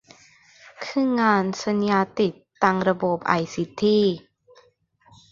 [0.85, 3.99] คืองานสัญญาติดตั้งระบบไอซีที